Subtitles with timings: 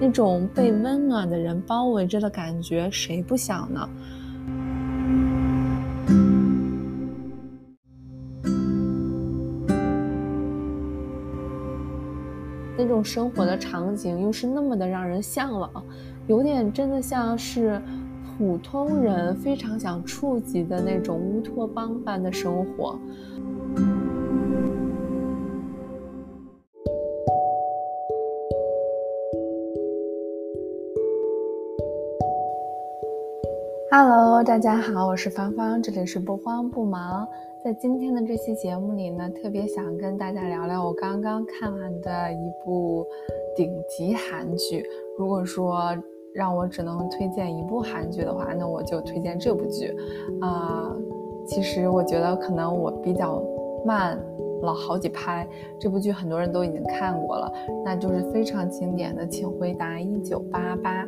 [0.00, 3.86] 那种被温暖的人包围着的感觉，谁不想呢？
[12.78, 15.70] 那种生活的场景又是那么的让人向往，
[16.26, 17.78] 有点真的像是
[18.38, 22.98] 普通人非常想触及的那种乌托邦般的生活。
[33.92, 37.26] Hello，大家好，我是芳芳，这里是不慌不忙。
[37.64, 43.04] 在今天的这期节目里呢，特别想跟大家聊聊我刚刚看完的一部
[43.56, 44.86] 顶级韩剧。
[45.18, 45.76] 如果说
[46.32, 49.92] 让我只能推荐一部韩剧的话，那我就推荐这部剧。
[50.40, 50.96] 啊，
[51.44, 53.42] 其实我觉得可能我比较
[53.84, 54.16] 慢。
[54.66, 55.46] 了好几拍，
[55.78, 57.52] 这部剧很多人都已经看过了，
[57.84, 61.04] 那就是非常经典的《请回答一九八八》，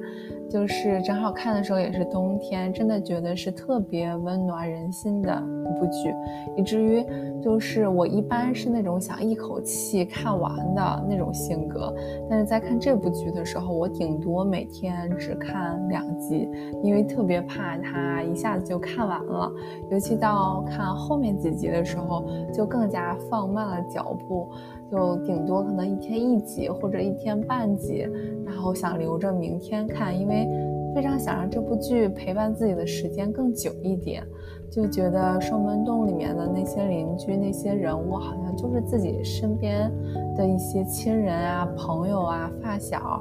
[0.48, 6.14] 就是正好看的时候也是冬天，真的觉得是特别温暖人心的一部剧，
[6.56, 7.04] 以至于
[7.42, 11.94] 就是我一般是那种想一口气看完的那种性格，
[12.30, 16.48] 但是在看这部剧的时候，我顶多每天只看两集，
[16.82, 19.52] 因为特别怕它一下子就看完了，
[19.90, 23.41] 尤其到看后面几集的时候，就更加放。
[23.42, 24.48] 放慢了脚步，
[24.88, 28.06] 就顶多可能一天一集或者一天半集，
[28.46, 30.48] 然后想留着明天看，因为
[30.94, 34.24] 非常想让这部剧陪伴自己的时间更久一点。
[34.70, 39.92] 就觉得双门洞里面的那些邻居、那些人物，好像就是自己身边
[40.36, 43.20] 的一些亲人啊、朋友啊、发小、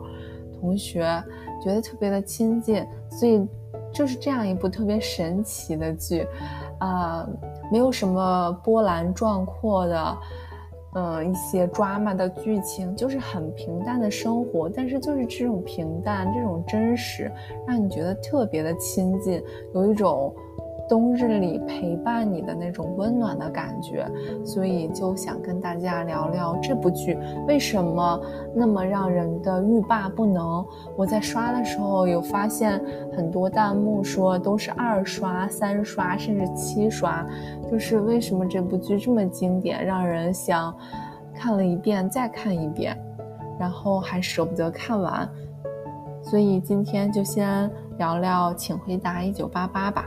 [0.60, 1.02] 同学，
[1.64, 2.86] 觉得特别的亲近。
[3.10, 3.44] 所以
[3.92, 6.26] 就是这样一部特别神奇的剧，
[6.82, 7.26] 啊。
[7.72, 10.18] 没有什么波澜壮阔的，
[10.96, 17.32] 嗯，一些 drama 的剧情，就是很平淡的生活，但是就是这种平淡，这种真实，
[17.66, 19.42] 让你觉得特别的亲近，
[19.74, 20.34] 有一种。
[20.92, 24.06] 冬日里陪伴你的那种温暖的感觉，
[24.44, 28.22] 所以就想跟大家聊聊这部剧为什么
[28.54, 30.66] 那么让人的欲罢不能。
[30.98, 32.84] 我在刷的时候有发现
[33.16, 37.26] 很多弹幕说都是二刷、三刷甚至七刷，
[37.72, 40.76] 就是为什么这部剧这么经典，让人想
[41.34, 43.02] 看了一遍再看一遍，
[43.58, 45.26] 然后还舍不得看完。
[46.22, 50.06] 所以今天就先聊聊《请回答一九八八》吧。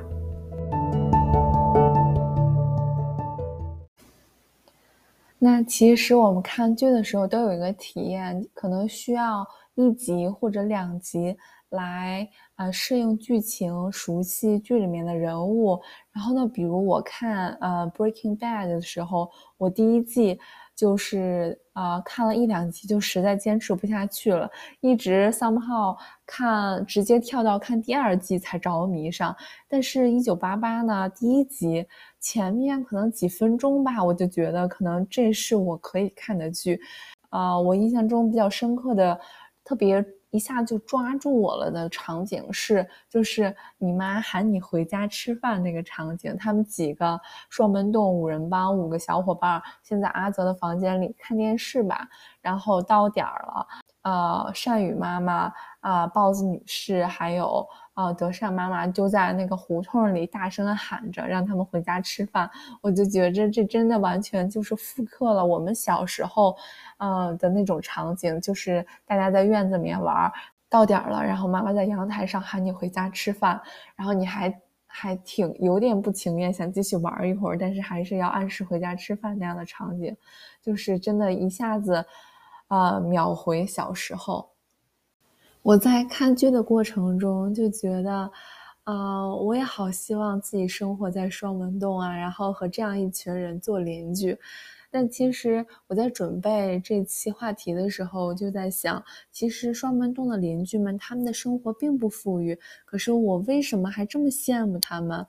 [5.45, 11.37] 那其实我们看剧的时候都有一个体验，可能需要一集或者两集
[11.69, 15.79] 来呃适应剧情，熟悉剧里面的人物。
[16.13, 20.41] 然后呢，比如我看呃《Breaking Bad》的时候，我第一季。
[20.77, 24.51] 就是啊，看了一两集就实在坚持不下去了，
[24.81, 29.37] 一直 somehow 看，直接跳到看第二季才着迷上。
[29.69, 31.87] 但是，一九八八呢，第一集
[32.25, 36.81] 前面可能几分钟吧，我就觉得可能这是我可以看的剧。
[37.29, 39.21] 啊，我印象中比较深刻的，
[39.63, 40.03] 特别。
[40.31, 46.37] 一下就抓住我了的场景是，就是你妈喊你回家吃饭那个场景。
[46.37, 47.21] 他们几个
[47.51, 52.09] 双门洞五人帮五个小伙伴，先在阿泽的房间里看电视吧。
[52.41, 53.67] 然后到点儿了，
[54.03, 57.65] 呃，善宇妈妈啊，豹子女士还有
[57.95, 62.51] 呃德善妈妈就在那个胡同里大声喊着，让他们回家吃饭。
[62.81, 66.57] 我就觉着这真的完全就是复刻了我们小时候。
[66.99, 70.33] 呃的那种场景，就是大家在院子里面玩，
[70.71, 73.61] 到点了，然后妈妈在阳台上喊你回家吃饭，
[73.97, 80.17] 然后你还还挺有点不情愿，想继续玩一会儿，但是还是要按时回家吃饭那样的场景，
[80.63, 82.07] 就是真的一下子，
[82.69, 84.54] 呃，秒回小时候。
[85.65, 88.31] 我在看剧的过程中就觉得，
[88.85, 94.39] 呃，我也好希望自己生活在双门洞啊，然后和这样一群人做邻居。
[94.91, 99.03] 但其实我在准备这期话题的时候，就在想，
[99.33, 105.27] 其实双门洞的邻居们，他们的生活并不富裕，可是我为什么还这么羡慕他们，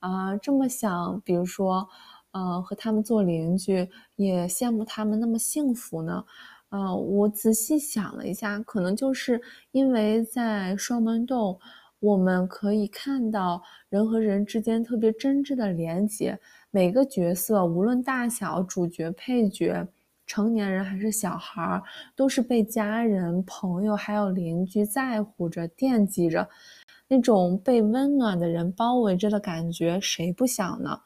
[0.00, 1.88] 啊，这么想，比如说，
[2.32, 6.26] 呃，和他们做邻居，也羡慕他们那么幸福呢？
[6.68, 9.40] 啊，我仔细想了一下，可能就是
[9.72, 11.58] 因为在双门洞，
[11.98, 16.38] 我们可以看到人和人之间特别真挚的连接。
[16.70, 19.88] 每个角色，无论大小、主角、配角、
[20.26, 21.82] 成年人还是小孩儿，
[22.14, 26.46] 都是被家人、朋友还有邻居在乎着、惦记着，
[27.08, 31.00] 那种被温暖的人包围着的感觉，谁不想呢？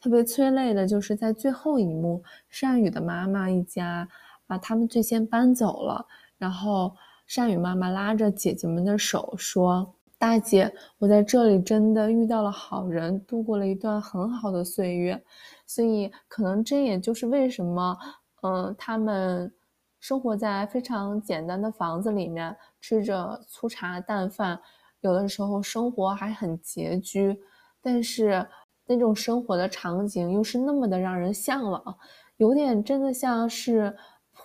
[0.00, 4.08] 特别催泪的就是在最后一幕，善宇的妈妈一家
[4.46, 6.06] 啊，他们最先搬走了，
[6.38, 6.94] 然后
[7.26, 15.22] 善宇妈妈拉着姐姐们的手说：“大姐，我在这里真的遇到了好人，度过了一段很好的岁月。”
[15.66, 17.98] 所以，可能这也就是为什么，
[18.42, 19.52] 嗯，他们
[19.98, 24.60] 生活在非常简单的房子里面，吃着粗茶淡饭，
[25.00, 27.36] 有的时候生活还很拮据，
[27.82, 28.46] 但是
[28.86, 31.98] 那种生活的场景又是那么的让人向往，
[32.36, 33.96] 有点真的像是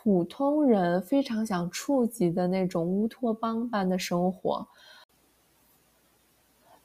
[0.03, 4.68] 普通人非常想触及的那种乌托邦般的生活。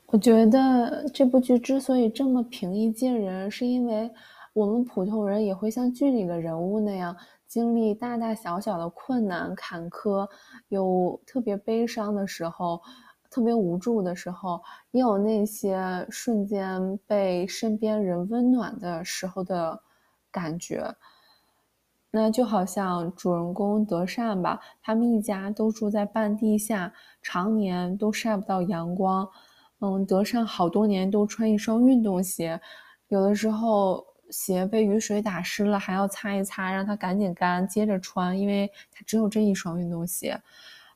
[0.04, 4.10] 我觉得这部剧之所以这么平易近人，是因为
[4.52, 7.16] 我们普通人也会像剧里的人物那样，
[7.46, 10.28] 经历大大小小的困难坎坷，
[10.68, 12.82] 有特别悲伤的时候，
[13.30, 14.60] 特别无助的时候，
[14.90, 19.80] 也有那些瞬间被身边人温暖的时候的
[20.30, 20.94] 感觉。
[22.18, 26.90] 那就好像主人公德善吧，他们一家都住在半地下，
[27.20, 29.28] 常年都晒不到阳光。
[29.80, 32.58] 嗯，德善好多年都穿一双运动鞋，
[33.08, 40.40] 有的时候鞋被雨水打湿了，还要擦一擦，让它赶紧干，接着穿，因为他只有这一双运动鞋。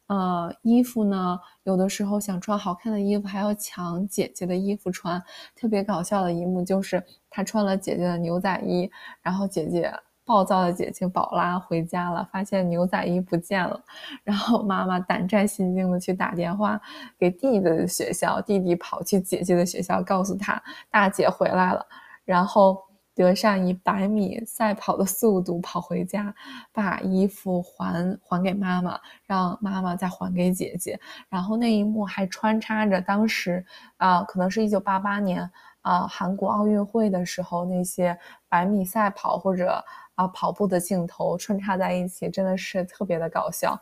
[0.07, 5.23] 呃，衣服呢，有的时候想穿好看的衣服，还要抢姐姐的衣服穿。
[5.55, 8.91] 特别搞笑的一幕就是他穿了姐姐的牛仔衣，
[9.21, 9.93] 然后姐姐。
[10.25, 13.83] 暴躁的姐姐宝拉回家了，发现牛仔衣不见了，
[14.23, 16.81] 然后妈妈胆战心惊的去打电话
[17.19, 21.85] 给弟弟的学校，弟弟跑去姐姐的学校，告诉他大姐回来了。
[22.25, 22.81] 然后
[23.13, 26.33] 德善以百米赛跑的速度跑回家，
[26.73, 31.01] 把衣服还还给妈妈，让妈妈再还给姐姐。
[31.29, 33.67] 然后那一幕还穿插着当时
[33.97, 35.51] 啊，可能是一九八八年
[35.83, 38.17] 啊，韩国奥运会的时候那些
[38.49, 39.85] 百米赛跑或者。
[40.21, 43.81] 啊，跑步的镜头穿插在一起，真的是特别的搞笑。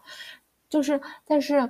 [0.69, 1.69] 就是，但是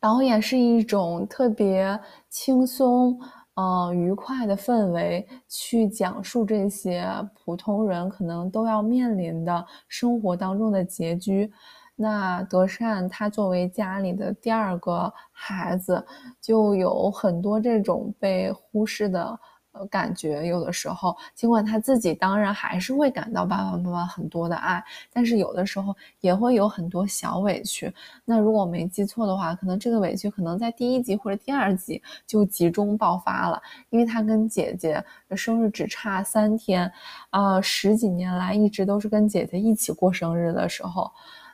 [0.00, 1.96] 导演是一种特别
[2.28, 3.16] 轻松、
[3.54, 7.06] 嗯愉快的氛围，去讲述这些
[7.44, 11.52] 普通人可能都要面临的生活当中的拮据。
[11.94, 16.04] 那德善他作为家里的第二个孩子，
[16.40, 19.38] 就有很多这种被忽视的。
[19.72, 27.90] 呃，感觉有的时候，尽管他自己当然还是会感到爸爸妈妈很多的爱，但是有的时候也会有很多小委屈。
[28.26, 36.92] 那如果我没记错的话，可能这个委屈可能在第一集或者第二集就集中爆发了，因为他跟姐姐的生日只差三天，
[37.30, 41.10] 啊，十几年来一直都是跟姐姐一起过生日的时候，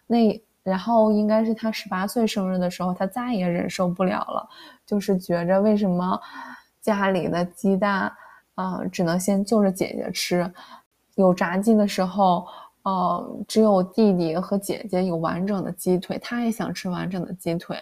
[0.09, 4.49] 那然后应该是他十八岁生日的时候，他再也忍受不了了，
[4.85, 6.21] 就是觉着为什么。
[6.89, 8.11] 家里的鸡蛋，
[8.55, 10.51] 啊，只能先就着姐姐吃。
[11.17, 12.47] 有炸鸡的时候，
[12.89, 17.77] 呃，只有弟弟和姐姐有完整的鸡腿，他也想吃完整的鸡腿。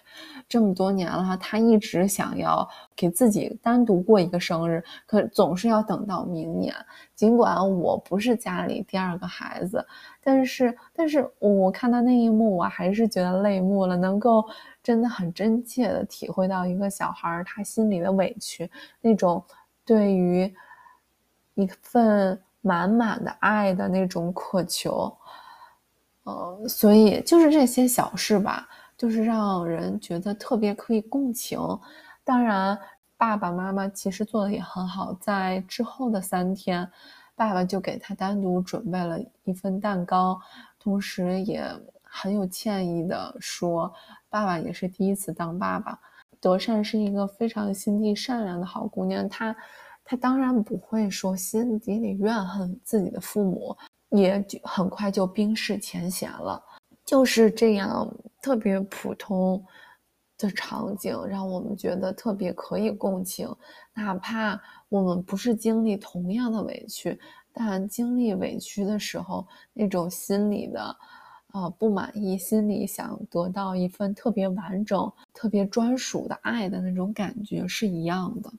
[0.49, 6.75] 这么多年了，他一直想要给自己单独过一个生日，可总是要等到明年。
[7.15, 9.87] 尽管我不是家里第二个孩子，
[10.21, 14.45] 但是，但是我看到那一幕，我还是觉得泪目了，能够。
[14.83, 18.71] 真的很真切的体会到一个小孩他心里的委屈，
[19.01, 19.43] 那种
[19.85, 20.55] 对于
[21.55, 25.17] 一份满满的爱的那种渴求，
[26.25, 31.61] 呃，所以就是这些小事吧，就是让人觉得特别可以共情。
[32.25, 32.77] 当然，
[33.17, 36.91] 爸爸妈妈其实做的也很好，在之后的三天，
[37.37, 40.41] 爸爸就给他单独准备了一份蛋糕，
[40.81, 41.65] 同时也
[42.03, 43.95] 很有歉意的说。
[44.29, 45.97] 爸爸也是第一次当爸爸，
[46.41, 49.55] 德善是一个非常心地善良的好姑娘，她，
[50.07, 53.77] 他当然不会说心底里怨恨自己的父母，
[54.11, 56.63] 也很快就冰释前嫌了。
[57.05, 58.09] 就是这样
[58.41, 59.63] 特别普通
[60.39, 63.53] 的场景，让我们觉得特别可以共情，
[63.93, 64.59] 哪怕
[64.89, 67.19] 我们不是经历同样的委屈，
[67.53, 70.97] 但经历委屈的时候，那种心里的。
[71.53, 78.53] 啊，不满意，心里想得到一份特别完整、特别专属的爱的那种感觉是一样的。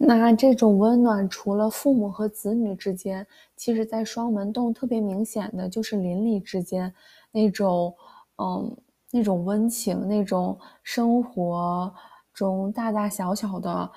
[0.00, 3.26] 那这种温暖，除了父母和子女之间，
[3.56, 6.94] 其实在双门洞特别明显的就是邻里之间
[7.32, 7.92] 那种，
[8.36, 8.76] 嗯，
[9.10, 11.92] 那种温情，那种生活
[12.32, 13.90] 中大大小小的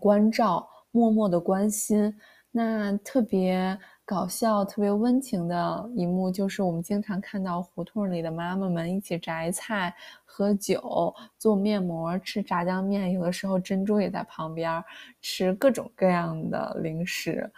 [0.00, 2.14] 关照、默默的关心，
[2.50, 3.78] 那特别。
[4.06, 9.94] 搞笑、特别温情的一幕，就是我们经常看到胡同里的妈妈们一起摘菜、
[10.24, 14.82] 喝酒、做面膜、吃炸酱面，有的时候珍珠也在旁边
[15.22, 17.50] 吃各种各样的零食。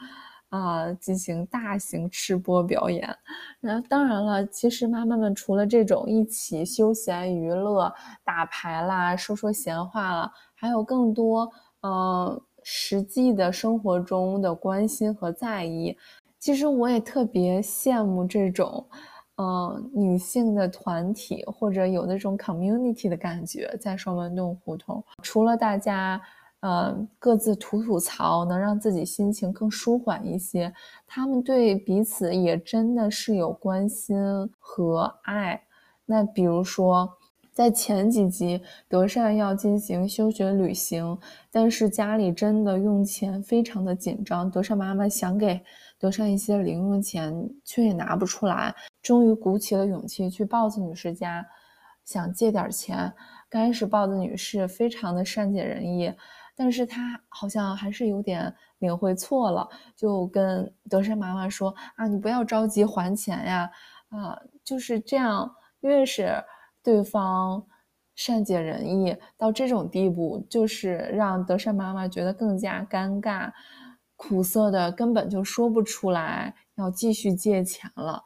[0.48, 3.14] 啊进行大型吃播表演。
[3.58, 7.92] 那当然了，其实妈妈们除了这种一起休闲娱乐、
[8.24, 11.50] 打牌啦、说说闲话了，还有更多
[11.82, 15.98] 嗯实际的生活中的关心和在意。
[16.38, 18.84] 其实我也特别羡慕这种。
[19.38, 26.18] 嗯，女性的团体或者有那种 community 的感觉，在双门洞胡同，除了大家，
[26.60, 30.72] 呃，各自吐吐槽，能让自己心情更舒缓一些，
[31.06, 34.16] 他们对彼此也真的是有关心
[34.58, 35.60] 和爱。
[36.06, 37.06] 那比如说，
[37.52, 41.18] 在前几集，德善要进行休学旅行，
[41.50, 45.60] 但是家里真的用钱非常的紧张，德善妈妈想给。
[45.98, 51.46] 得上一些零用钱，却也拿不出来，终于鼓起了勇气去豹子女士家，
[52.04, 53.12] 想借点钱。
[53.48, 56.12] 刚开始豹子女士非常的善解人意，
[56.54, 63.70] 但是她好像还是有点领会错了，就跟德善妈妈说：“啊，你不要着急还钱呀，
[64.10, 65.50] 啊，就是这样。
[65.80, 66.42] 越是
[66.82, 67.64] 对方
[68.16, 73.52] 善解人意到这种地步，就是让德善妈妈觉得更加尴尬。”
[74.16, 78.22] 苦涩的根本就说不出来要继续借钱了，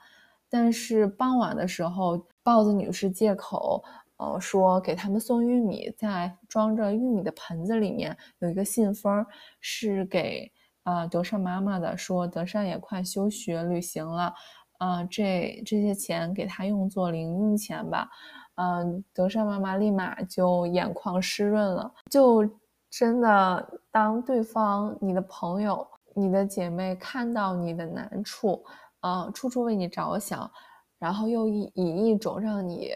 [0.48, 3.82] 但是傍晚的时候，豹子女士借口，
[4.16, 9.26] 呃，说给他们送玉米，在装着玉米的盆子里面有一个信封，
[9.60, 10.50] 是给
[10.84, 14.32] 呃德善妈妈的，说德善也快休学旅行了，
[14.78, 18.08] 呃，这这些钱给他用作零用钱吧，
[18.54, 22.48] 嗯，德善妈妈立马就眼眶湿润了，就。
[22.90, 28.62] 真的，当对方、你的朋友、你的姐妹看到你的难处，
[29.00, 30.50] 呃，处处为你着想，
[30.98, 32.90] 然后又以以一种让你，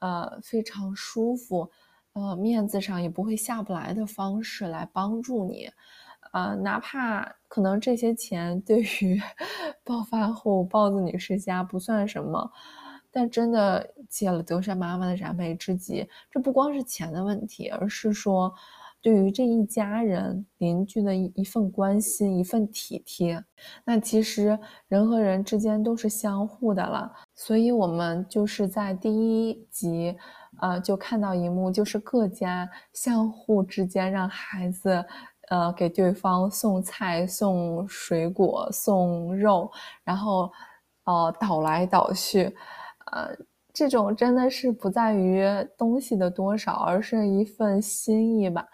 [0.00, 1.70] 呃，非常舒服，
[2.14, 5.70] 呃，面子上也不会下不来的方式来帮助你，
[6.32, 9.20] 呃，哪怕可能这些钱对于
[9.84, 12.50] 暴发户豹子女士家不算什么，
[13.12, 18.54] 但真的借了德善妈妈的燃眉之急，这不光是钱的问题，而是说。
[19.04, 23.44] 对于这一家人邻居的一一份关心，一份体贴，
[23.84, 24.58] 那其实
[24.88, 27.12] 人和人之间都是相互的了。
[27.34, 30.16] 所以，我们就是在第一集，
[30.58, 35.04] 呃，就看到一幕，就是各家相互之间让孩子，
[35.50, 39.70] 呃，给对方送菜、送水果、送肉，
[40.02, 40.50] 然后，
[41.04, 42.44] 呃，倒来倒去，
[43.12, 43.36] 呃，
[43.74, 45.44] 这种真的是不在于
[45.76, 48.64] 东西的多少，而是一份心意吧。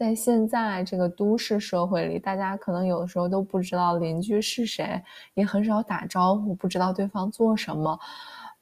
[0.00, 4.98] 在现在这个都市社会里，大家可能有的时候都不知道邻居是谁，
[5.34, 8.00] 也很少打招呼，不知道对方做什么，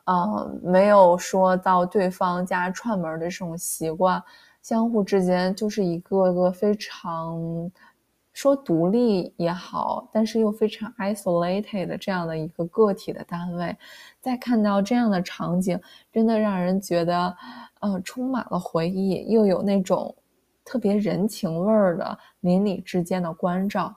[0.06, 4.20] 呃，没有说到对方家串门的这种习惯，
[4.62, 7.70] 相互之间就是一个个非常
[8.32, 13.76] 说独立也好，但是又非常 isolated 的这样的一个个体的单位，
[14.20, 15.80] 在看到这样的场景，
[16.10, 17.36] 真的让人觉得，
[17.78, 20.12] 呃，充满了回忆，又有那种。
[20.68, 23.96] 特别人情味儿的邻里之间的关照。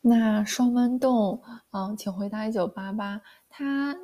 [0.00, 3.20] 那双门洞，嗯，请回答一九八八。
[3.50, 3.94] 它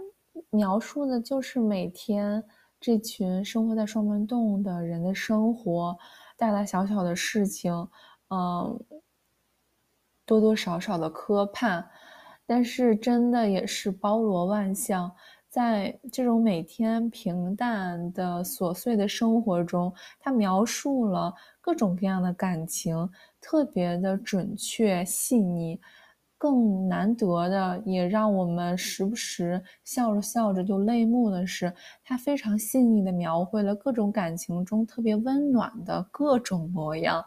[0.50, 2.44] 描述的就是每天
[2.78, 5.96] 这群生活在双门洞的人的生活，
[6.36, 7.88] 大大小小的事情，
[8.28, 8.78] 嗯，
[10.26, 11.86] 多多少少的磕绊，
[12.44, 15.10] 但是真的也是包罗万象。
[15.50, 25.80] 在这种每天平淡的琐碎的生活中，他描述了各种各样的感情，特别的准确细腻。
[26.38, 37.22] 更难得的，也让我们时不时笑着笑着就泪目的是，他非常细腻的描绘了各种感情中特别温暖的各种模样，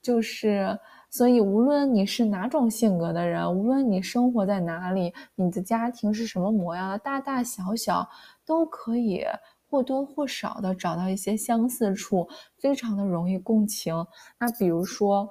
[0.00, 0.78] 就是。
[1.10, 8.08] 所以，无论你是哪种性格的人，无论你生活在哪里，你的家庭是什么模样，大大小小
[8.44, 9.24] 都可以
[9.70, 13.94] 或多或少的找到一些相似处，非常的容易共情。
[14.38, 15.28] 那比如说，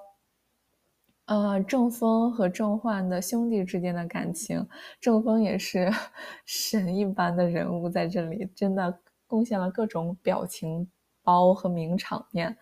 [1.25, 4.67] 呃，郑峰和郑焕的兄弟之间的感情，
[4.99, 5.91] 郑峰也是
[6.45, 10.89] 神一般的人物，在这里真的贡献了各种表情
[11.21, 12.57] 包和名场面。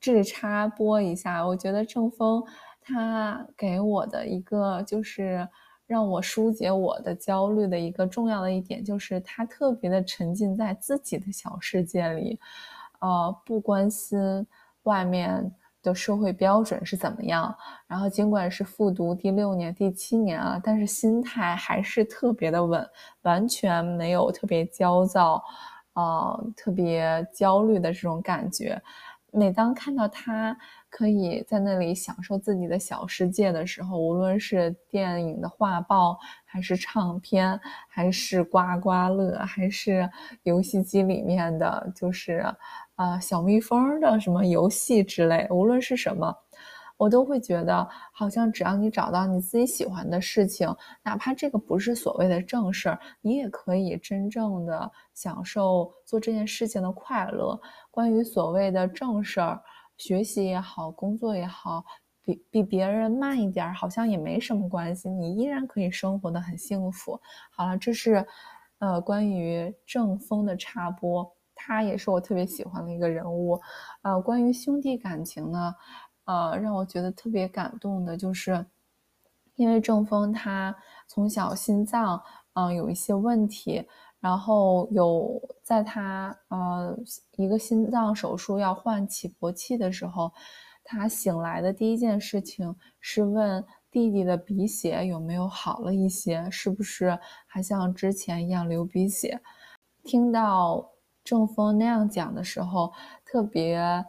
[0.00, 2.42] 这里插播一下，我觉得郑峰
[2.80, 5.46] 他给我的一个就是
[5.86, 12.38] 让我疏解我的焦虑的一个重要的一点，就是他特别的沉浸在自己的小世界里，
[13.00, 14.46] 呃，不关心
[14.84, 15.50] 外面
[15.82, 17.54] 的社会标准是怎么样。
[17.86, 22.88] 然后尽管是复读第六年、第七年了，但是心态还是特别的稳，
[23.22, 25.42] 完全没有特别焦躁，
[25.94, 28.80] 呃，特别焦虑的这种感觉。
[29.30, 30.56] 每当看到他
[30.88, 40.08] 可以在那里享受自己的小世界的时候，无论是电影的画报，还是唱片，还是刮刮乐，还是
[40.44, 42.44] 游戏机里面的，就是
[42.94, 46.34] 啊小蜜蜂的什么游戏之类，无论是什么。
[46.98, 50.68] 我都会觉得，好像只要你找到你自己喜欢的事情，
[51.02, 57.58] 哪怕这个不是所谓的正事儿，你也可以真正的享受做这件事情的快乐。
[57.90, 59.62] 关于所谓的正事儿，
[59.96, 61.84] 学习也好，工作也好，
[62.22, 67.18] 比比别人慢一点，好像也没什么关系，你依然可以生活的很幸福。
[67.50, 68.26] 好了，这是，
[68.80, 73.60] 呃，关于正风的插播，他也是我特别喜欢的一个人物。
[74.02, 75.72] 呃，关于兄弟感情呢？
[76.28, 78.66] 呃，让我觉得特别感动的就是，
[79.54, 83.82] 因为郑峰他从小心脏嗯有一些问题，
[84.20, 86.94] 然后有在他呃
[87.36, 90.30] 一个心脏手术要换起搏器的时候，
[90.84, 99.40] 他醒来的第一件事情是问弟弟的鼻血有没有好了一些，是不是还像之前一样流鼻血。
[100.04, 100.90] 听到
[101.24, 102.92] 郑峰那样讲的时候，
[103.24, 104.04] 特别。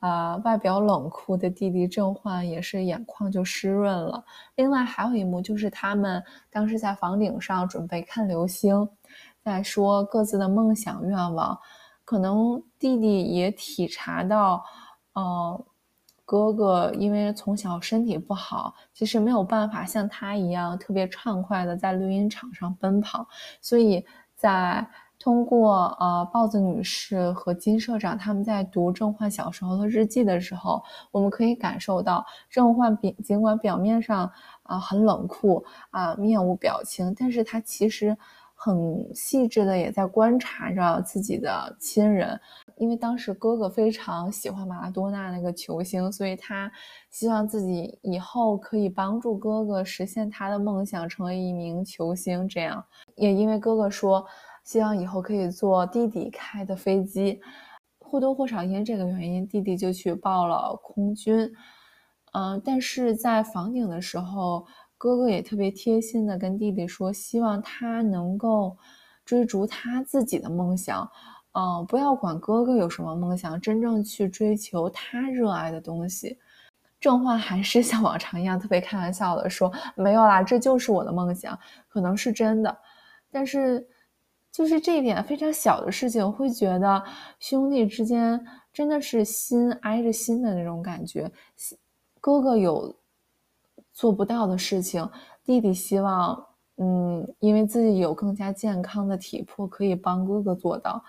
[0.00, 4.24] 啊，外表冷酷的弟弟郑焕也是眼眶就湿润了。
[4.56, 8.88] 另外还有一幕就是他们当时在房顶上准备看流星，
[9.42, 11.58] 在说各自的梦想愿望。
[12.04, 14.64] 可能弟弟也体察到，
[15.12, 15.64] 呃，
[16.24, 23.28] 哥哥因为从小身体不好，其实没有办法像他一样特别畅快的在绿茵场上奔跑，
[23.60, 24.04] 所以
[24.34, 24.86] 在。
[25.22, 38.16] 通过呃豹子女士和金社长他们在读郑焕小时候的日记的时候，我们可以感受到郑焕比尽管表面上啊很冷酷啊面无表情，但是他其实
[38.54, 42.40] 很细致的也在观察着自己的亲人。
[42.78, 46.72] 因为当时哥哥非常喜欢马拉多纳那个球星，所以他
[47.10, 52.48] 希望自己以后可以帮助哥哥实现他的梦想，成为一名球星。
[52.48, 52.82] 这样
[53.16, 54.24] 也因为哥哥说。
[54.70, 57.40] 希望以后可以坐弟弟开的飞机，
[57.98, 61.52] 或多或少因为这个原因，弟弟就去报了空军。
[62.34, 64.64] 嗯，但是在房顶的时候，
[64.96, 68.76] 哥哥也特别贴心的跟弟弟说，希望他能够
[69.24, 71.10] 追逐他自己的梦想。
[71.50, 76.38] 嗯，不要管哥哥有什么梦想，真正去追求他热爱的东西。
[77.00, 82.78] 郑焕还是像往常一样特别开玩笑的说：“没有啦，这就是我的梦想，可能是真的，
[83.32, 83.84] 但是。”
[84.52, 87.02] 就是这一点非常小的事情，会觉得
[87.38, 91.30] 兄弟之间真的是心挨着心的那种感觉。
[92.20, 92.94] 哥哥有
[93.92, 95.08] 做不到的事情，
[95.44, 101.02] 弟弟希望，嗯，因为自己有更加健康的体魄，可以帮哥哥做到。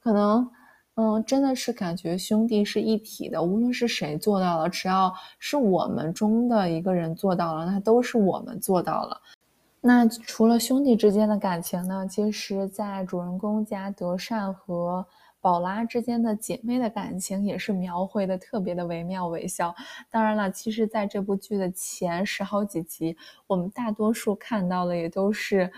[0.00, 0.48] 可能，
[0.94, 9.20] 嗯，真的是感觉兄弟是一体的，无论是谁做到了，只要是我们中的一个人做到了，那都是我们做到了。
[9.86, 12.06] 那除了兄弟之间的感情呢？
[12.08, 15.06] 其实，在主人公家德善和
[15.42, 19.74] 宝拉之间的姐妹的感情也是描绘的特别的惟妙惟肖。
[20.10, 23.14] 当然了，其实在这部剧的前十好几集，
[23.46, 25.70] 我们大多数看到的也都是，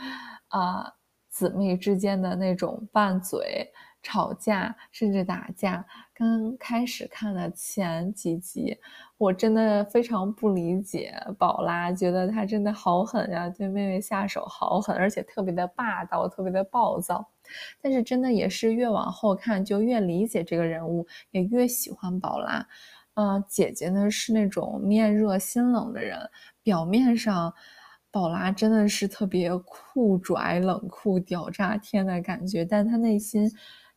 [0.50, 0.94] 啊，
[1.28, 3.68] 姊妹之间的那种拌嘴、
[4.06, 5.84] 吵架，甚至打架。
[6.14, 8.78] 刚开始看了前几集。
[9.18, 17.26] 我真的非常不理解宝拉，觉得她真的好狠呀，对妹妹下手好狠，而且特别的霸道，特别的暴躁。
[17.82, 22.64] 但是真的也是越往后看就越理解这个人物，也越喜欢宝拉。
[23.14, 26.30] 嗯，姐姐呢是那种面热心冷的人，
[26.62, 27.52] 表面上
[28.10, 33.50] 宝拉真的是特别酷拽、冷酷、屌炸天的感觉，但她内心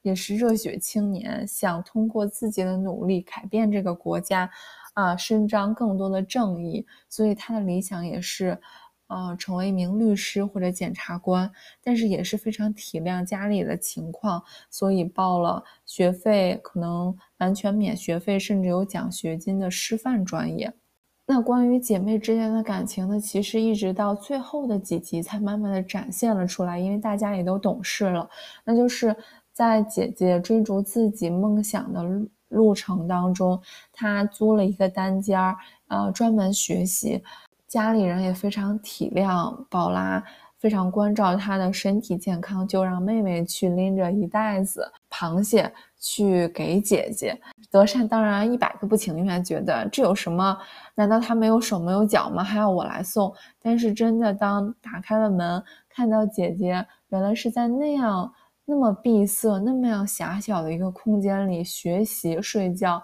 [0.10, 4.50] 也是热血青年，想通过自己的努力改变这个国家。
[4.96, 8.60] 啊，伸张更多的正义，所以他的理想也是，
[9.08, 11.50] 呃，成为一名律师或者检察官。
[11.82, 20.74] 但是也是非常体谅家里的情况，所以报了学费可能完全免学费，甚至有奖学金的师范专业。
[21.26, 28.28] 那关于姐妹之间的感情呢，其实一直到最后的几集才慢慢的展现了出来，因为大家也都懂事了。
[28.66, 29.16] 那就是
[29.60, 32.02] 在姐姐追逐自己梦想的。
[32.48, 33.62] 路程当中，
[33.94, 35.56] 她租了一个单间儿，
[35.88, 37.22] 呃，专门学习。
[37.68, 40.24] 家里人也非常体谅宝拉，
[40.58, 47.40] 非常关照她的身体健康，就让妹妹去拎着一袋子螃蟹去给姐姐。
[47.70, 50.58] 德善当然一百个不情愿，觉得这有什么？
[50.96, 52.44] 难道他没有手没有脚吗？
[52.44, 53.32] 还要我来送？
[53.62, 58.34] 但是真的，当打开了门，看到姐姐原来是在那样。
[58.70, 63.02] 那么闭塞、那么样狭小的一个空间里学习、睡觉，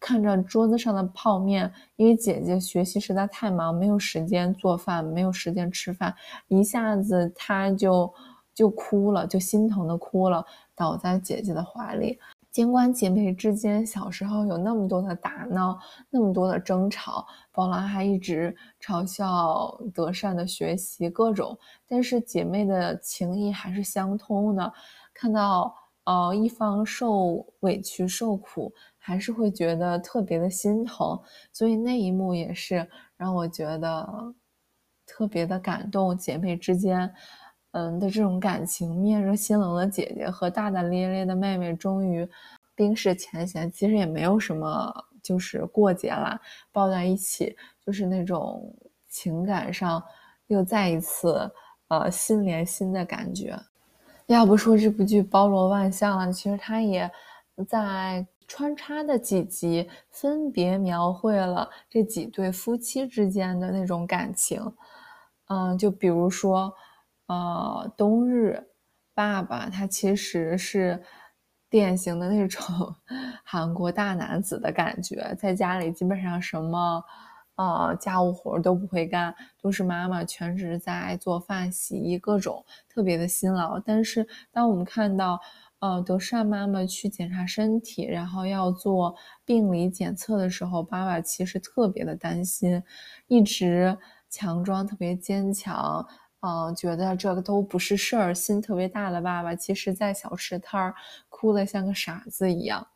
[0.00, 6.12] 看着桌子上的泡面，因为姐姐学习实在太忙，没有时间做饭，没有时间吃饭，
[6.48, 8.12] 一下子她就
[8.52, 12.18] 就哭了，就心疼的哭了，倒在姐姐的怀里。
[12.50, 15.78] 尽管姐妹之间小时候有那么多的打闹，
[16.10, 24.72] 那么多的争吵，宝拉还一直嘲笑德善的学习各种，但是姐妹的情谊还是相通的。
[25.14, 25.72] 看到
[26.04, 31.20] 呃一方受委屈受苦，还是会觉得特别的心疼，
[31.52, 34.34] 所以那一幕也是让我觉得
[35.06, 36.18] 特别的感动。
[36.18, 37.14] 姐妹之间。
[37.72, 42.28] 嗯的这种感情，面热心冷的姐姐和大大咧咧的妹妹，终于
[42.74, 46.40] 冰释前嫌，其实也没有什么，就是过节了，
[46.72, 47.56] 抱在一起，
[47.86, 48.74] 就是那种
[49.08, 50.02] 情感上
[50.48, 51.48] 又再一次
[51.86, 53.56] 呃心连心的感觉。
[54.26, 57.08] 要不说这部剧包罗万象了，其实它也
[57.68, 64.60] 在穿插的几集，分别描绘了这几对夫妻之间的那种感情。
[65.46, 66.74] 嗯，就比如说。
[67.30, 68.60] 呃，冬日
[69.14, 71.00] 爸爸他其实是
[71.68, 72.60] 典型的那种
[73.46, 77.04] 韩国大男子的感觉，在家里基本上什么
[77.54, 83.78] 呃家务活都不会干，都是妈妈全职在做饭、洗衣，各种特别的辛劳。
[83.78, 85.40] 但是当我们看到
[85.78, 89.14] 呃德善妈妈去检查身体，然后要做
[89.44, 92.82] 病理检测的时候，爸爸其实特别的担心，
[93.28, 93.96] 一直
[94.28, 96.04] 强装特别坚强。
[96.40, 100.94] 嗯，觉得这个都不是事儿，心特别大的爸爸，其实在小吃摊儿
[101.28, 102.86] 哭得像个傻子一样。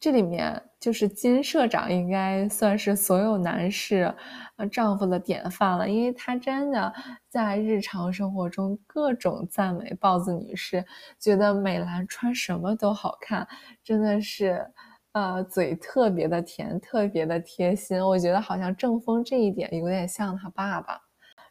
[0.00, 4.12] 这里面就是金社长应该算是所有男士
[4.56, 6.92] 呃丈夫的典范了，因为他真的
[7.28, 10.84] 在日常生活中各种赞美豹子女士，
[11.20, 13.46] 觉得美兰穿什么都好看，
[13.84, 14.66] 真的是
[15.12, 18.00] 呃嘴特别的甜，特别的贴心。
[18.04, 21.00] 我觉得好像郑峰这一点有点像他爸爸。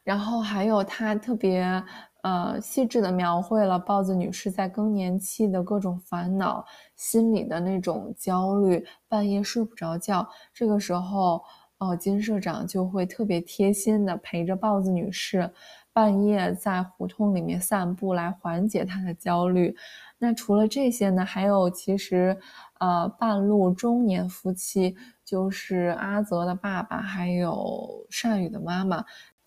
[0.03, 1.83] 然后还有他特别
[2.23, 10.27] 呃细致的描绘了豹子女士在更年期的各种烦恼，心里的那种焦虑，半夜睡不着觉。
[10.53, 11.43] 这个时候，
[11.77, 15.51] 哦，金社长就会特别贴心的陪着豹子女士，
[15.93, 19.75] 半夜在胡同里面散步来缓解她的焦虑。
[20.19, 22.37] 那除了这些呢，还有其实
[22.79, 29.03] 呃半路中年夫妻，就是阿泽的爸爸，还有善宇的妈妈。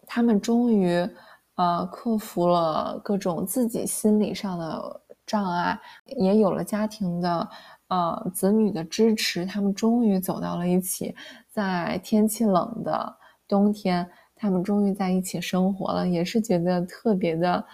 [0.06, 1.08] 他们终于，
[1.56, 7.48] 呃，克服了各种自己心理上的障碍，也有了家庭的，
[7.88, 9.44] 呃，子女的支持。
[9.46, 11.14] 他们终于走到了一起，
[11.50, 17.64] 在天气冷的冬天，他们终于在一起生活了，也是觉得特别的，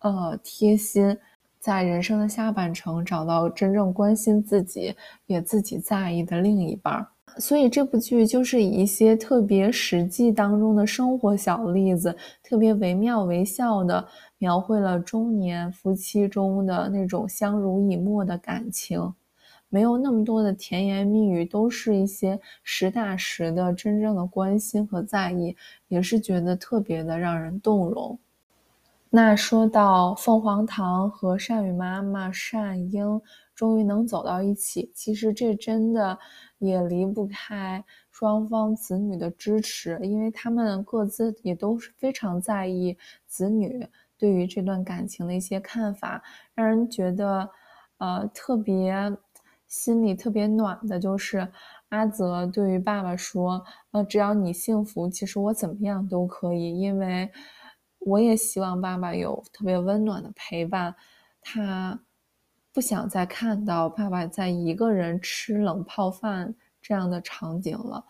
[0.00, 1.16] 呃，贴心。
[1.58, 4.94] 在人生的下半程，找到真正关心自己、
[5.24, 7.08] 也自己在意的另一半。
[7.38, 14.06] 所以这部剧就是以一些特别实际当中的生活小例子，特别惟妙惟肖的
[14.38, 19.12] 描绘了中年夫妻中的那种相濡以沫的感情，
[19.68, 25.56] 没有那么多的甜言蜜语，都是一些实打实的真正的关心和在意，
[25.88, 28.18] 也是觉得特别的让人动容。
[29.10, 33.20] 那说到凤凰堂和善宇妈妈善英
[33.54, 36.18] 终于能走到一起，其实这真的。
[36.60, 43.86] 也离不开双方子女的支持，因为他们各自也都是非常在意子女
[44.16, 46.22] 对于这段感情的一些看法，
[46.54, 47.50] 让人觉得，
[47.98, 49.14] 呃，特别
[49.66, 51.46] 心里特别暖的，就是
[51.90, 53.62] 阿泽对于爸爸说
[53.92, 57.30] ：“呃，只要你幸福，其实我怎么样都可以，因为
[57.98, 60.94] 我也希望爸爸有特别温暖的陪伴。”
[61.42, 62.00] 他。
[62.74, 68.04] 不想再看到爸爸在一个人吃冷泡饭这样的场景了，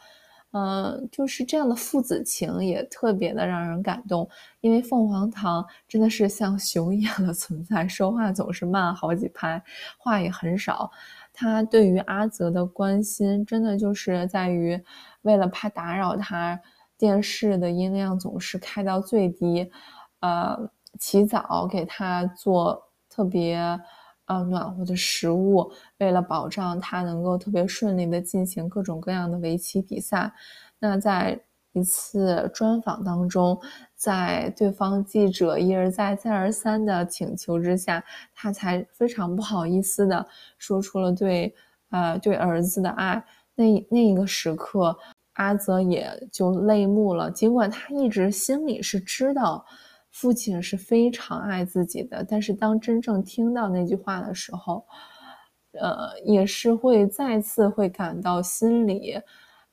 [0.53, 4.27] 嗯，就是这样的父子情也特别的让人感动。
[4.63, 9.63] 因为凤凰堂真的是像熊一样的存在，说话总是慢好几拍，
[9.99, 10.91] 话也很少。
[11.35, 14.83] 他对于阿泽的关心，真的就是在于
[15.23, 16.59] 为了怕打扰他，
[16.97, 19.71] 电视的音量总是开到最低，
[20.21, 23.79] 呃，起早给他做特别。
[24.27, 30.33] 呃，暖和的食物，为了保障他能够特别顺利的进行各种各样的围棋比赛，
[30.79, 31.39] 那在
[31.73, 33.61] 一次专访当中，
[33.95, 38.03] 在对方记者一而再、再而三的请求之下，
[38.35, 41.55] 他才非常不好意思的说出了对
[41.91, 43.23] 呃对儿子的爱。
[43.55, 44.97] 那那一个时刻，
[45.35, 49.65] 阿泽也就泪目了，尽管他一直心里是知道。
[50.15, 54.87] 父亲是非常爱自己的，但是当真正听到那句话的时候，
[55.73, 59.21] 呃，也是会再次会感到心里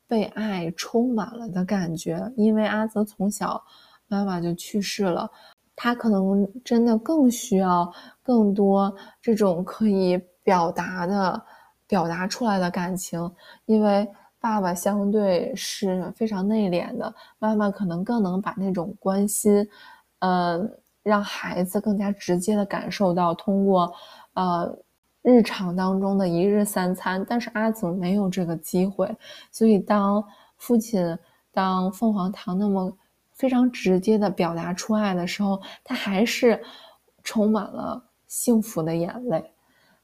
[0.08, 3.64] 被爱充满了的感觉，因为阿泽从小
[4.08, 5.30] 妈妈就去世了，
[5.76, 11.40] 他可能真的更需要更多这种可以表达的、
[11.86, 13.32] 表达出来的感情，
[13.66, 14.08] 因为。
[14.44, 19.64] 爸爸相对是非常内敛的，妈妈可能更能把那种关心，
[20.22, 20.60] 呃，
[21.04, 23.94] 让孩子更加直接的感受到，通过
[24.34, 24.76] 呃
[25.22, 27.24] 日常当中的一日三餐。
[27.30, 29.16] 但是阿泽没有这个机会，
[29.52, 30.24] 所以当
[30.58, 31.16] 父亲
[31.52, 32.92] 当凤凰堂那么
[33.34, 36.60] 非常直接的表达出爱的时候，他还是
[37.22, 39.54] 充满了幸福的眼泪。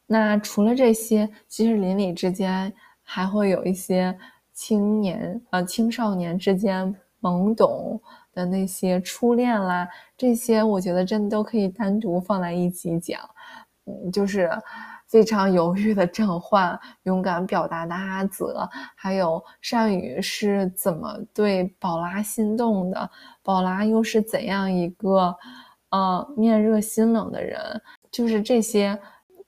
[0.05, 2.71] 那除了这些，其实邻里之间。
[3.09, 4.13] 还会有一些
[4.51, 7.97] 青年呃青少年之间懵懂
[8.37, 13.19] 的那些初恋啦，这些我觉得真的都可以单独放在一起讲。
[13.85, 14.47] 嗯，就是
[15.07, 23.09] 非常犹豫的郑焕，勇敢表达的阿泽，还有善宇是怎么对宝拉心动的，
[23.41, 25.35] 宝拉又是怎样一个
[25.89, 27.59] 呃面热心冷的人，
[28.11, 28.99] 就是这些。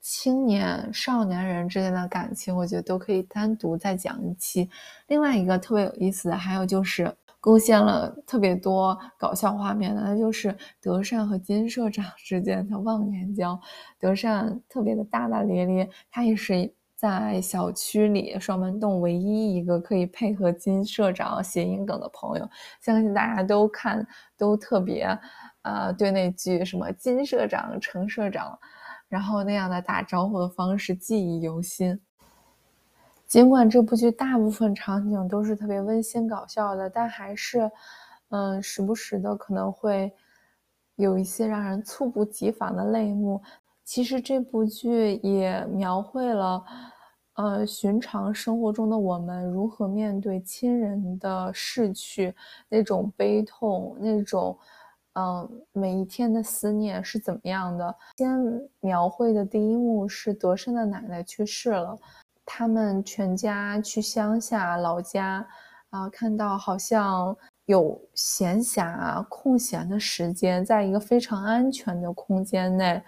[0.02, 4.68] 青年少年人之间的感情，我觉得都可以单独再讲一期。
[5.08, 13.58] 另外一个特别有意思的，还有就是贡献了特别多搞笑画面的，那就是德善和金社长 之间的忘年交。
[13.98, 22.48] 德善特别的大大咧咧，他也是在小区里双门洞唯一一个可以配合金社长谐音梗的朋友。
[22.82, 25.06] 相信大家都看都特别，
[25.62, 28.58] 呃，对那句什么金社长、程社长。
[29.08, 32.00] 然后那样的打招呼的方式记忆犹新。
[33.30, 37.70] 尽管这部剧大部分场景都是特别温馨搞笑的，但还是，
[38.30, 40.12] 嗯，时不时的可能会
[40.96, 43.40] 有一些让人猝不及防的泪目。
[43.84, 46.64] 其实这部剧也描绘了，
[47.34, 52.34] 呃，寻常生活中的我们如何面对亲人的逝去，
[52.68, 54.58] 那种悲痛，那种。
[55.14, 57.94] 嗯，每一天的思念是怎么样的？
[58.16, 58.38] 先
[58.78, 61.98] 描绘的第一幕是德胜的奶奶去世了，
[62.52, 65.46] 他们全家去乡下老家，
[65.90, 67.34] 啊，看到好像
[67.66, 73.00] 有闲暇空闲的时间，在一个非常安全的空间内，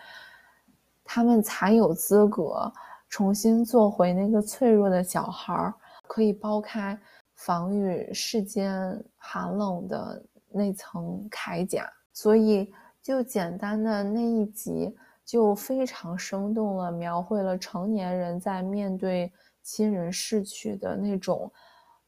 [1.02, 2.72] 他们才有资格
[3.08, 5.74] 重新做回那个脆弱的小孩，
[6.06, 6.96] 可以剥开
[7.34, 10.24] 防御世间寒冷的。
[10.54, 12.70] 那层铠甲，所以
[13.02, 14.94] 就简单的那一集
[15.32, 21.50] 就非常生动了，描绘了成年人在面对亲人逝去的那种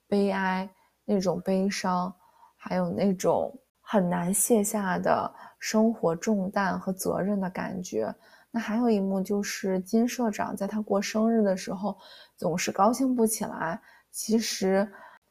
[0.07, 0.69] 悲哀、
[1.07, 2.15] 那种悲伤，
[2.55, 8.15] 还有那种很难卸下的生活重担和责任的感觉。
[8.51, 11.97] 那还有一幕就是金社长在他过生日的时候
[12.37, 14.87] 总是高兴不起来，其实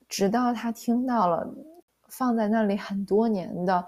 [0.10, 1.48] 直到他听到了。
[2.10, 3.84] 放在那里很多年的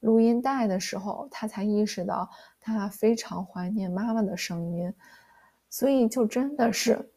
[0.00, 2.28] 录音带的时候，他才意识到
[2.62, 4.94] 他非常怀念妈妈的声音，
[5.68, 7.10] 所以就真的是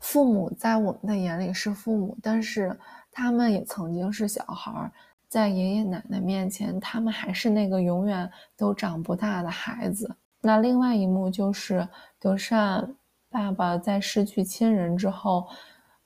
[0.00, 2.78] 父母在我们的眼里是父母，但是
[3.10, 4.92] 他们也曾经是小孩儿，
[5.28, 10.14] 在爷爷奶奶面前，他们还是那个永远都长不大的孩子。
[10.40, 12.94] 那另外一幕就是德善
[13.30, 15.46] 爸爸在失去亲人之后，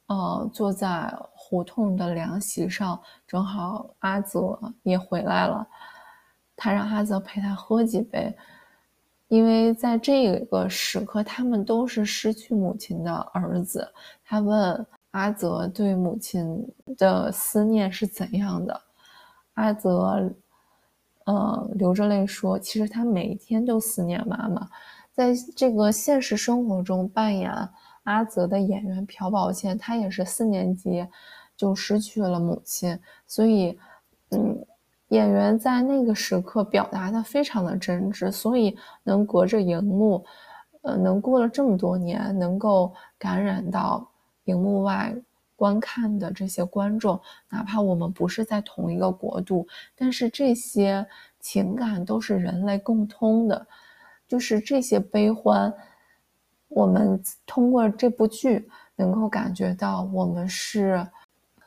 [0.07, 1.12] 呃，坐在。
[1.51, 5.66] 胡同的凉席上，正好阿泽也回来了。
[6.58, 8.36] 他让阿泽陪他喝几杯，
[9.28, 13.88] 因为在这个时刻，他们都是失去母亲的儿子。
[14.24, 18.80] 他问阿泽对母亲的思念是怎样的？
[19.54, 20.30] 阿泽，
[21.24, 24.68] 呃，流着泪说：“其实他每天都思念妈妈。”
[25.14, 27.50] 在这个现实生活中扮演
[28.02, 31.06] 阿泽的演员朴宝剑，他也是四年级。
[31.58, 33.76] 就失去了母亲，所以，
[34.30, 34.64] 嗯，
[35.08, 40.24] 演员在那个时刻表达的非常的真挚，所以能隔着荧幕，
[40.82, 44.08] 呃，能过了这么多年，能够感染到
[44.44, 45.14] 荧幕外
[45.56, 49.66] 观看的这些观众，哪怕我们不是在同一个国度，
[49.96, 51.06] 但是这些
[51.40, 53.66] 情感都是人类共通的，
[54.26, 55.72] 就是这些悲欢，
[56.68, 61.06] 我们通过这部剧能够感觉到我们是。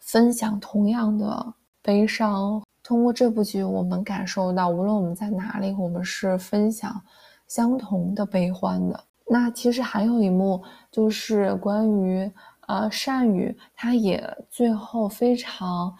[0.04, 7.02] 分享同样的悲伤，通过这部剧，我们感受到，无论我们在哪里，我们是分享
[7.48, 9.02] 相同的悲欢的。
[9.26, 12.30] 那其实还有一幕，就是关于
[12.68, 15.96] 呃善宇，他也最后非常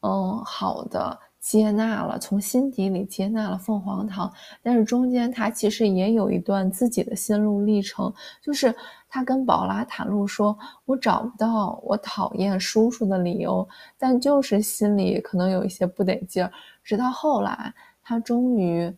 [0.00, 8.74] 嗯好的接纳了，从心底里接纳了凤凰堂，但是中间他其实也有一段自己的心路历程，就是
[9.12, 13.68] 他跟宝拉袒露说：“我找不到我讨厌叔叔的理由，
[13.98, 16.52] 但就是心里可能有一些不得劲儿。”
[16.84, 18.90] 直到后来，他终于，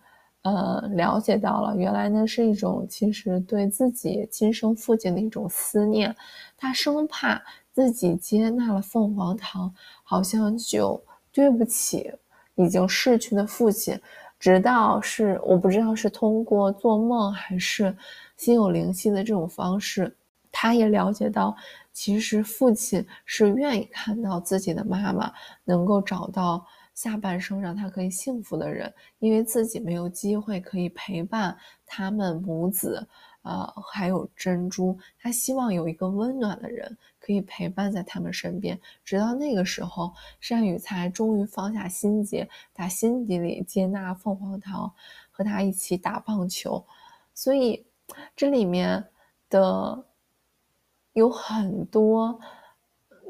[0.42, 6.14] 呃，了解到了，原来那是一种其实对自己亲生父亲的一种思念，
[6.58, 12.12] 他生怕自己接纳了凤凰堂，好像就对不起。
[12.54, 13.98] 已经逝去的父亲，
[14.42, 17.96] 直到是我不知道是通过做梦还是
[18.36, 20.12] 心有灵犀的这种方式，
[20.50, 21.54] 他也了解到，
[21.92, 33.06] 其实父亲是愿意看到自己的妈妈能够找到下半生让他可以幸福的人，因为自己没有机会可以陪伴他们母子。
[33.42, 40.12] 呃，还有珍珠，他希望有一个温暖的人可以陪伴在他们身边，直到那个时候，
[40.50, 44.92] 单宇才终于放下心结，打心底里接纳凤凰堂，
[45.30, 46.84] 和他一起打棒球。
[47.32, 47.86] 所以，
[48.34, 49.08] 这里面
[49.48, 50.04] 的
[51.12, 52.40] 有很多，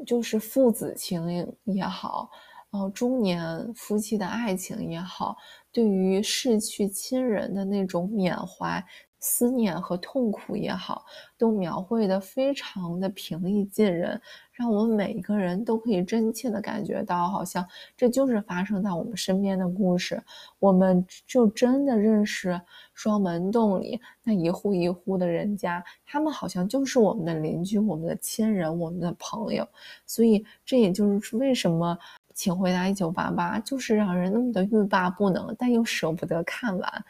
[0.07, 2.31] 就是父子情也好，
[2.71, 5.37] 然后，中年夫妻的爱情也好，
[5.71, 8.83] 对于逝去亲人的那种缅怀。
[9.25, 11.05] 思念和痛苦也好，
[11.37, 20.21] 都描绘的非常的平易近人，让我们每一个人都可以真切的感觉到，好像这就是发生在我们身边的故事。
[20.59, 22.59] 我们就真的认识
[22.93, 29.65] 双门洞里那一户一户的人家，他们好像就是我们的邻居、我们的亲人、我们的朋友。
[30.05, 31.97] 所以，这也就是为什么
[32.33, 37.05] 《请回答一九八八》就是让人那么的欲罢不能，但又舍不得看完。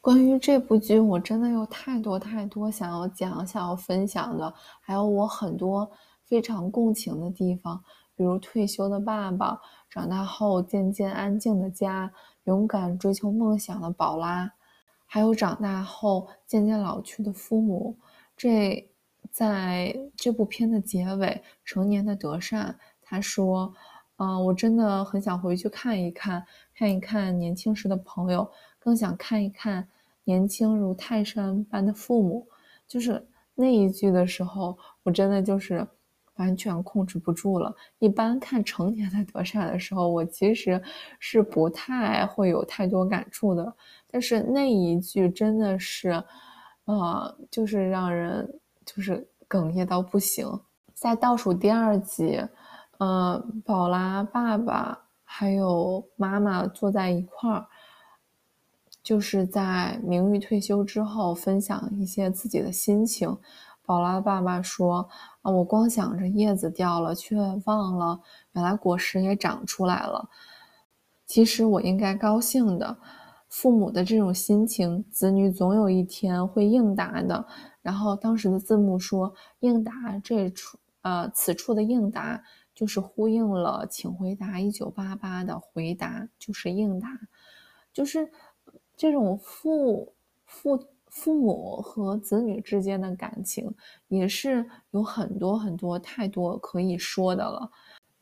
[0.00, 5.90] 关于这部剧，我真的有太多太多想要讲、想要分享的，还有我很多
[6.24, 7.82] 非常共情的地方，
[8.14, 12.10] 比如退休的爸爸，长大后渐渐安静的家，
[12.44, 14.50] 勇敢追求梦想的宝拉，
[15.04, 17.98] 还有长大后渐渐老去的父母。
[18.36, 18.88] 这
[19.32, 23.74] 在这部片的结尾，成年的德善他说
[24.16, 29.86] ：“嗯，我真的很想回去看一看，看一看年轻时的朋友。”更想看一看
[30.24, 32.46] 年轻如泰山般的父母，
[32.86, 35.86] 就是那一句的时候，我真的就是
[36.36, 37.74] 完全控制不住了。
[37.98, 40.80] 一般看成年的德善的时候，我其实
[41.18, 43.74] 是不太会有太多感触的，
[44.10, 46.22] 但是那一句真的是，
[46.84, 50.46] 呃，就是让人就是哽咽到不行。
[50.94, 52.40] 在倒数第二集，
[52.98, 57.66] 呃，宝拉爸爸还有妈妈坐在一块儿。
[59.08, 63.34] 就是在明玉退休之后，分享一些自己的心情。
[63.86, 65.08] 宝拉爸爸说
[65.40, 68.20] ：“啊，我光想着叶子掉了，却忘了
[68.52, 70.28] 原来果实也长出来了。
[71.24, 72.98] 其实我应该高兴的。
[73.48, 77.46] 父母的这种心情，子女总有一天会应答的。”
[77.80, 79.90] 然后当时的字幕说：“应答
[80.22, 82.42] 这处，呃，此处的应答
[82.74, 87.08] 就是呼应了，请回答一九八八的回答，就是应答，
[87.90, 88.30] 就是。”
[88.98, 93.74] 这种父父父母和子女之间的感情，
[94.08, 97.70] 也是有很多很多太多可以说的了。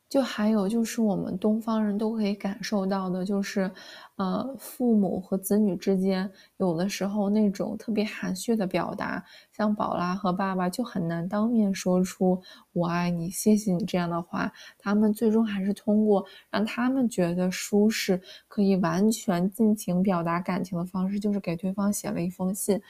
[0.09, 3.71] 就还有就是我们东方人都可以感受到的，就是，
[4.15, 12.41] 呃，父母和子女之间有的时候那种特别含蓄的表达，像宝拉和爸爸就很难当面说出
[12.73, 22.81] “我爱你，谢谢你”这样的话，他们最终还是通过让他们觉得舒适，可以完全尽情表达感情的方式，就是给对方写了一封信，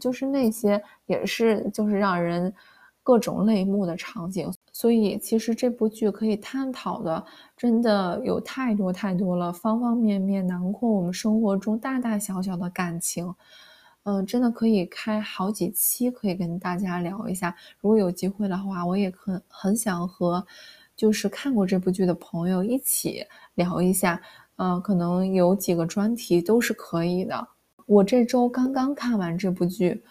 [0.00, 2.54] 就是那些也是就是让人。
[3.06, 7.24] 各种泪目的场景，所以其实这部剧可以探讨的
[7.56, 13.32] 真的有太多太多了，方方面面囊括我们生活中大大小小的感情，
[14.02, 17.54] 嗯，真的可以开好几期，可以跟大家聊一下。
[17.80, 20.44] 如果有机会的话，我也很很想和
[20.96, 24.20] 就是看过这部剧的朋友一起聊一下，
[24.56, 27.46] 嗯，可能有几个专题都是可以的。
[27.86, 30.02] 我这周刚刚看完这部剧。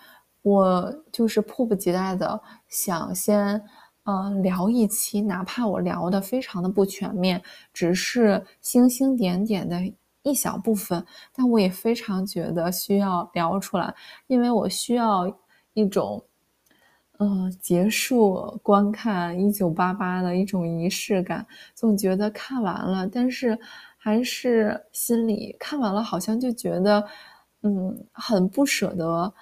[0.45, 3.63] 我就是迫不及待的想先，
[4.03, 7.41] 呃，聊一期，哪怕我聊的非常的不全面，
[7.73, 9.79] 只是星星点点的
[10.23, 13.93] 一小部分，但我也非常觉得需要聊出来，
[14.27, 15.25] 因为我需要
[15.73, 16.21] 一种，
[17.17, 23.57] 呃，结束观看一九八八的一种仪式感，总觉得看完了，但是
[23.97, 27.05] 还是心里看完了，好像就觉得，
[27.61, 29.33] 嗯，很不舍得。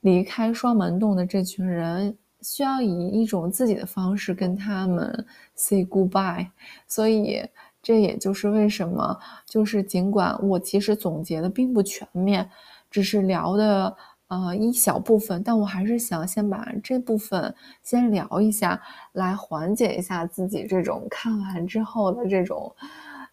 [0.00, 6.46] 离开双门洞的这群人，需要以一种自己的方式跟他们 say goodbye，
[6.86, 7.42] 所以
[7.82, 12.48] 这也就是为什么，就是尽管我其实总结的并不全面，
[12.90, 13.96] 只是聊的
[14.28, 18.80] 呃一小部分，但我还是想先把这部分先聊一下，
[19.12, 22.72] 来缓解一下自己这种看完之后的这种，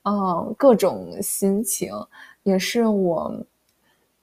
[0.03, 1.91] 嗯各种心情，
[2.43, 3.45] 也是我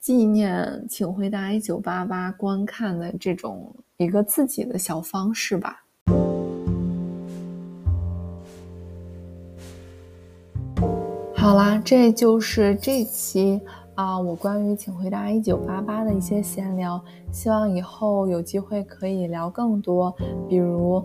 [0.03, 5.85] 纪念《请回答一九八八》观看的这种一个自己的小方式吧。
[11.37, 13.61] 好啦，这就是这期
[13.95, 17.01] 啊，我关于《请回答一九八八》的一些闲聊。
[17.31, 20.13] 希望以后有机会可以聊更多，
[20.49, 21.01] 比如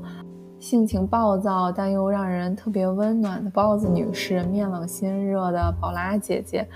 [0.57, 6.67] 性情暴躁但又让人特别温暖的豹子女士，面冷心热的宝拉姐姐，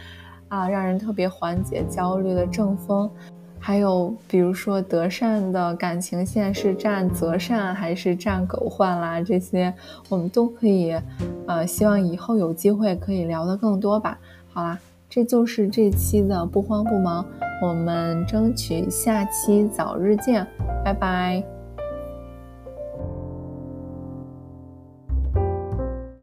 [0.52, 3.10] 啊，让人特别缓解焦虑的正风。
[3.58, 9.22] 还有，比如说德善的感情线是占择善还是占狗焕啦？
[9.22, 9.74] 这些
[10.10, 10.99] 我们都可以，
[11.47, 14.18] 呃，希望以后有机会可以聊得更多吧。
[14.52, 14.78] 好啦，
[15.10, 17.26] 这就是这期的不慌不忙，
[17.62, 20.45] 我们争取下期早日见，
[20.84, 21.61] 拜拜。